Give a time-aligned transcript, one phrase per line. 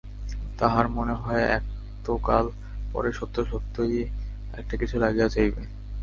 [0.59, 2.45] তাহার মনে হয়, এতকাল
[2.93, 3.97] পরে সত্য-সত্যই
[4.53, 5.61] একটা কিছু লাগিয়া যাইবে।